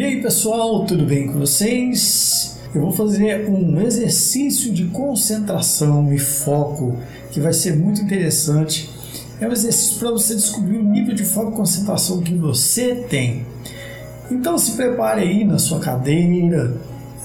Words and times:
E 0.00 0.02
aí 0.02 0.22
pessoal, 0.22 0.86
tudo 0.86 1.04
bem 1.04 1.26
com 1.26 1.38
vocês? 1.40 2.58
Eu 2.74 2.80
vou 2.80 2.90
fazer 2.90 3.46
um 3.50 3.78
exercício 3.82 4.72
de 4.72 4.86
concentração 4.86 6.10
e 6.10 6.18
foco 6.18 6.96
que 7.30 7.38
vai 7.38 7.52
ser 7.52 7.76
muito 7.76 8.00
interessante. 8.00 8.88
É 9.38 9.46
um 9.46 9.52
exercício 9.52 9.98
para 9.98 10.10
você 10.10 10.34
descobrir 10.34 10.78
o 10.78 10.82
nível 10.82 11.14
de 11.14 11.22
foco 11.22 11.52
e 11.52 11.54
concentração 11.54 12.22
que 12.22 12.32
você 12.32 12.94
tem. 13.10 13.44
Então 14.30 14.56
se 14.56 14.70
prepare 14.70 15.20
aí 15.20 15.44
na 15.44 15.58
sua 15.58 15.80
cadeira, 15.80 16.74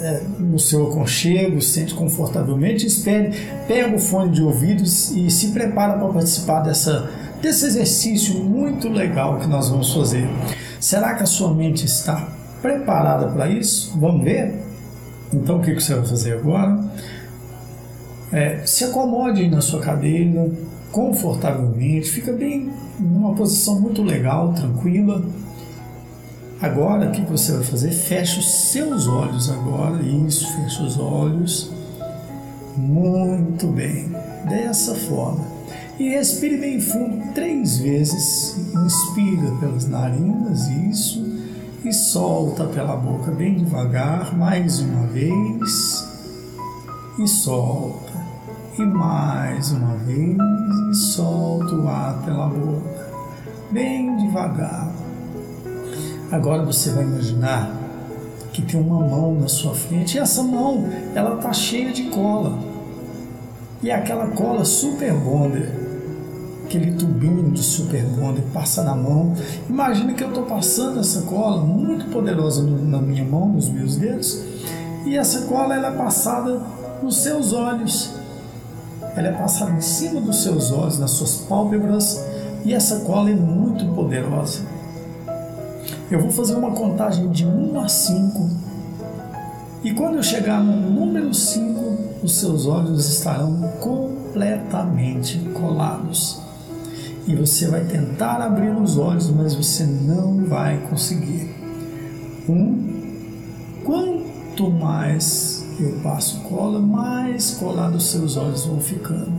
é, 0.02 0.24
no 0.38 0.60
seu 0.60 0.92
aconchego, 0.92 1.62
sente 1.62 1.94
confortavelmente, 1.94 2.86
espere, 2.86 3.32
pega 3.70 3.96
o 3.96 4.00
fone 4.00 4.34
de 4.34 4.44
ouvidos 4.44 5.12
e 5.12 5.32
se 5.32 5.52
prepara 5.52 5.94
para 5.94 6.10
participar 6.10 6.60
dessa, 6.60 7.10
desse 7.42 7.68
exercício 7.68 8.36
muito 8.44 8.90
legal 8.90 9.40
que 9.40 9.48
nós 9.48 9.70
vamos 9.70 9.94
fazer. 9.94 10.28
Será 10.78 11.16
que 11.16 11.24
a 11.24 11.26
sua 11.26 11.54
mente 11.54 11.86
está 11.86 12.44
preparada 12.66 13.28
para 13.28 13.48
isso? 13.48 13.96
Vamos 14.00 14.24
ver? 14.24 14.56
Então 15.32 15.58
o 15.58 15.62
que 15.62 15.74
você 15.74 15.94
vai 15.94 16.06
fazer 16.06 16.34
agora? 16.34 16.84
É, 18.32 18.66
se 18.66 18.84
acomode 18.84 19.48
na 19.48 19.62
sua 19.62 19.80
cadeira, 19.80 20.50
confortavelmente, 20.92 22.10
fica 22.10 22.34
bem 22.34 22.72
numa 23.00 23.36
posição 23.36 23.80
muito 23.80 24.02
legal, 24.02 24.52
tranquila. 24.54 25.24
Agora, 26.60 27.10
o 27.10 27.12
que 27.12 27.22
você 27.22 27.52
vai 27.52 27.64
fazer? 27.64 27.92
Fecha 27.92 28.40
os 28.40 28.72
seus 28.72 29.08
olhos 29.08 29.52
agora. 29.52 30.02
Isso, 30.02 30.48
fecha 30.56 30.82
os 30.84 30.98
olhos. 30.98 31.72
Muito 32.76 33.68
bem. 33.68 34.12
Dessa 34.50 34.96
forma. 34.96 35.46
E 36.00 36.10
respire 36.10 36.58
bem 36.58 36.80
fundo 36.80 37.32
três 37.34 37.78
vezes. 37.78 38.58
Inspira 38.74 39.52
pelas 39.60 39.88
narinas, 39.88 40.68
isso. 40.68 41.35
E 41.86 41.94
solta 41.94 42.64
pela 42.64 42.96
boca 42.96 43.30
bem 43.30 43.58
devagar, 43.58 44.36
mais 44.36 44.80
uma 44.80 45.06
vez. 45.06 46.04
E 47.20 47.28
solta. 47.28 48.12
E 48.80 48.82
mais 48.82 49.72
uma 49.72 49.96
vez. 49.98 50.36
E 50.92 50.96
solta 50.96 51.76
o 51.76 51.88
ar 51.88 52.24
pela 52.26 52.48
boca. 52.48 53.14
Bem 53.70 54.18
devagar. 54.18 54.92
Agora 56.32 56.66
você 56.66 56.90
vai 56.90 57.04
imaginar 57.04 57.72
que 58.52 58.64
tem 58.64 58.82
uma 58.82 59.08
mão 59.08 59.36
na 59.40 59.48
sua 59.48 59.76
frente 59.76 60.18
e 60.18 60.20
essa 60.20 60.42
mão 60.42 60.90
ela 61.14 61.38
tá 61.38 61.54
cheia 61.54 61.94
de 61.94 62.06
cola. 62.06 62.58
E 63.84 63.92
aquela 63.92 64.26
cola 64.30 64.66
super 64.66 65.14
bonder, 65.14 65.95
aquele 66.66 66.94
tubinho 66.94 67.52
de 67.52 67.64
super 67.64 68.04
bonder 68.04 68.44
passa 68.54 68.84
na 68.84 68.96
mão. 68.96 69.34
Imagina 69.70 70.14
que 70.14 70.24
eu 70.24 70.30
estou 70.30 70.44
passando 70.44 71.00
essa 71.00 71.22
cola 71.22 71.64
muito 71.64 72.10
poderosa 72.12 72.64
na 72.64 73.00
minha 73.00 73.24
mão, 73.24 73.50
nos 73.50 73.70
meus 73.70 73.96
dedos, 73.96 74.44
e 75.06 75.16
essa 75.16 75.44
cola 75.44 75.76
ela 75.76 75.88
é 75.90 75.92
passada 75.92 76.60
nos 77.02 77.18
seus 77.18 77.54
olhos. 77.54 78.12
Ela 79.16 79.28
é 79.30 79.32
passada 79.32 79.72
em 79.72 79.82
cima 79.82 80.20
dos 80.20 80.42
seus 80.44 80.72
olhos, 80.72 81.00
nas 81.00 81.12
suas 81.12 81.36
pálpebras, 81.36 82.22
e 82.66 82.74
essa 82.74 83.00
cola 83.02 83.30
é 83.30 83.36
muito 83.36 83.86
poderosa. 83.94 84.62
Eu 86.10 86.20
vou 86.20 86.32
fazer 86.32 86.56
uma 86.56 86.72
contagem 86.72 87.30
de 87.30 87.46
1 87.46 87.80
a 87.80 87.88
5. 87.88 88.50
E 89.84 89.94
quando 89.94 90.16
eu 90.16 90.24
chegar 90.24 90.62
no 90.64 90.90
número 90.90 91.34
5, 91.34 91.98
os 92.24 92.40
seus 92.40 92.66
olhos 92.66 93.08
estarão 93.08 93.62
completamente 93.80 95.38
colados. 95.54 96.45
E 97.28 97.36
você 97.36 97.68
vai 97.68 97.84
tentar 97.86 98.40
abrir 98.42 98.70
os 98.70 98.98
olhos, 98.98 99.30
mas 99.32 99.56
você 99.56 99.84
não 99.84 100.46
vai 100.46 100.78
conseguir. 100.90 101.50
Um, 102.48 103.18
quanto 103.84 104.70
mais 104.70 105.66
eu 105.80 106.00
passo 106.04 106.42
cola, 106.42 106.80
mais 106.80 107.52
colados 107.56 108.12
seus 108.12 108.38
olhos 108.38 108.66
vão 108.66 108.80
ficando. 108.80 109.34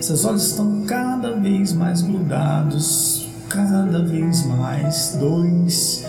Seus 0.00 0.24
olhos 0.24 0.46
estão 0.50 0.84
cada 0.86 1.32
vez 1.32 1.72
mais 1.72 2.00
grudados, 2.00 3.28
cada 3.48 4.04
vez 4.04 4.46
mais. 4.46 5.16
Dois. 5.18 6.04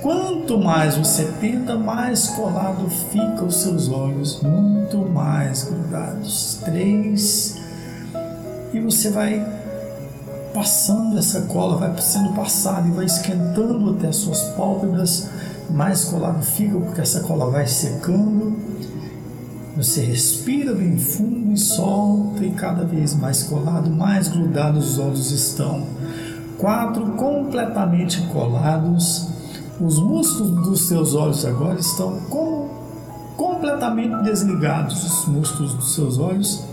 Quanto 0.00 0.58
mais 0.58 0.96
você 0.96 1.26
tenta, 1.40 1.76
mais 1.76 2.28
colado 2.30 2.88
ficam 3.12 3.46
os 3.46 3.56
seus 3.56 3.88
olhos, 3.88 4.40
muito 4.42 4.98
mais 4.98 5.64
grudados. 5.64 6.58
Três. 6.64 7.56
E 8.72 8.80
você 8.80 9.10
vai 9.10 9.61
passando 10.52 11.18
essa 11.18 11.42
cola, 11.42 11.76
vai 11.76 12.00
sendo 12.00 12.32
passada 12.34 12.86
e 12.86 12.90
vai 12.90 13.06
esquentando 13.06 13.90
até 13.90 14.08
as 14.08 14.16
suas 14.16 14.42
pálpebras, 14.56 15.28
mais 15.70 16.04
colado 16.04 16.42
fica 16.42 16.78
porque 16.78 17.00
essa 17.00 17.20
cola 17.20 17.50
vai 17.50 17.66
secando. 17.66 18.56
Você 19.76 20.02
respira 20.02 20.74
bem 20.74 20.98
fundo 20.98 21.52
e 21.52 21.56
solta, 21.56 22.44
e 22.44 22.50
cada 22.50 22.84
vez 22.84 23.14
mais 23.14 23.42
colado, 23.44 23.90
mais 23.90 24.28
grudados 24.28 24.92
os 24.92 24.98
olhos 24.98 25.30
estão 25.30 25.86
quatro 26.58 27.12
completamente 27.12 28.20
colados. 28.28 29.28
Os 29.80 29.98
músculos 29.98 30.66
dos 30.66 30.88
seus 30.88 31.14
olhos 31.14 31.44
agora 31.46 31.80
estão 31.80 32.20
com, 32.28 32.68
completamente 33.36 34.22
desligados, 34.22 35.02
os 35.02 35.28
músculos 35.28 35.74
dos 35.74 35.94
seus 35.94 36.18
olhos. 36.18 36.71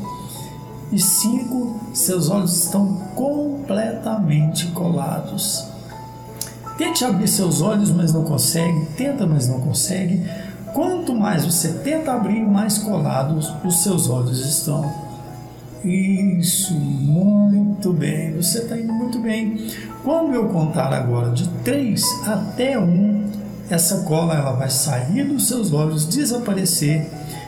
E 0.92 1.00
cinco, 1.00 1.80
seus 1.94 2.30
olhos 2.30 2.66
estão 2.66 2.96
completamente 3.16 4.68
colados. 4.68 5.66
Tente 6.78 7.04
abrir 7.04 7.28
seus 7.28 7.62
olhos, 7.62 7.92
mas 7.92 8.14
não 8.14 8.24
consegue. 8.24 8.86
Tenta, 8.98 9.28
mas 9.28 9.48
não 9.48 9.60
consegue. 9.60 10.24
Quanto 10.74 11.14
mais 11.14 11.46
você 11.46 11.74
tenta 11.84 12.14
abrir, 12.14 12.42
mais 12.42 12.78
colados 12.78 13.52
os 13.64 13.84
seus 13.84 14.10
olhos 14.10 14.40
estão. 14.40 14.90
Isso, 15.84 16.74
muito 16.74 17.94
bem. 17.94 18.36
Você 18.36 18.60
está 18.60 18.78
indo 18.78 18.94
muito 18.94 19.20
bem. 19.20 19.68
Quando 20.04 20.34
eu 20.34 20.50
contar 20.50 20.94
agora 20.94 21.32
de 21.32 21.48
3 21.64 22.04
até 22.28 22.80
1, 22.80 23.32
essa 23.70 24.04
cola 24.04 24.34
ela 24.34 24.54
vai 24.54 24.70
sair 24.70 25.26
dos 25.26 25.48
seus 25.48 25.72
olhos, 25.72 26.06
desaparecer 26.08 27.08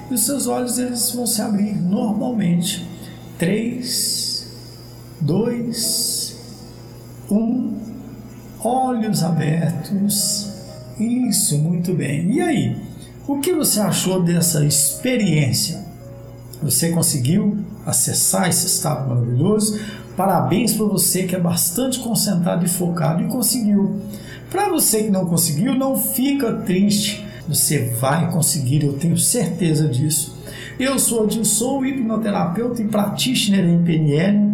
e 0.09 0.13
os 0.13 0.25
seus 0.25 0.47
olhos 0.47 0.77
eles 0.77 1.11
vão 1.11 1.25
se 1.25 1.41
abrir 1.41 1.73
normalmente. 1.73 2.87
3, 3.41 4.45
2, 5.19 6.37
1, 7.31 7.77
olhos 8.63 9.23
abertos. 9.23 10.47
Isso, 10.99 11.57
muito 11.57 11.91
bem. 11.91 12.33
E 12.33 12.39
aí, 12.39 12.77
o 13.27 13.39
que 13.39 13.51
você 13.51 13.79
achou 13.79 14.21
dessa 14.21 14.63
experiência? 14.63 15.83
Você 16.61 16.91
conseguiu 16.91 17.57
acessar 17.83 18.47
esse 18.47 18.67
estado 18.67 19.09
maravilhoso? 19.09 19.81
Parabéns 20.15 20.73
para 20.73 20.85
você 20.85 21.23
que 21.23 21.35
é 21.35 21.39
bastante 21.39 21.97
concentrado 21.97 22.63
e 22.63 22.69
focado 22.69 23.23
e 23.23 23.27
conseguiu. 23.27 24.01
Para 24.51 24.69
você 24.69 25.05
que 25.05 25.09
não 25.09 25.25
conseguiu, 25.25 25.73
não 25.73 25.97
fica 25.97 26.57
triste. 26.57 27.25
Você 27.47 27.89
vai 27.99 28.31
conseguir, 28.31 28.83
eu 28.83 28.93
tenho 28.93 29.17
certeza 29.17 29.87
disso. 29.87 30.39
Eu 30.79 30.97
sou 30.97 31.23
Adil, 31.23 31.43
sou 31.45 31.85
hipnoterapeuta 31.85 32.81
e 32.81 32.87
practitioner 32.87 33.65
em 33.65 33.83
PNL 33.83 34.51